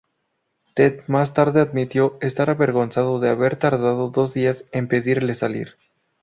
Ted 0.73 1.03
más 1.07 1.35
tarde 1.35 1.61
admitió 1.61 2.17
estar 2.21 2.49
avergonzado 2.49 3.19
de 3.19 3.29
haber 3.29 3.57
tardado 3.57 4.09
dos 4.09 4.33
días 4.33 4.65
en 4.71 4.87
pedirle 4.87 5.35
salir. 5.35 5.75